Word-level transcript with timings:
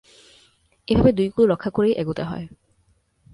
এভাবে 0.87 1.11
দুই 1.11 1.29
কূল 1.29 1.45
রক্ষা 1.49 1.69
করেই 1.69 1.97
এগোতে 1.97 2.23
হয়। 2.23 2.45